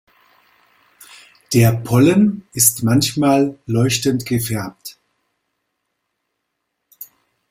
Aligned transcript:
Der 1.53 1.73
Pollen 1.75 2.47
ist 2.53 2.81
manchmal 2.81 3.59
leuchtend 3.67 4.25
gefärbt. 4.25 4.97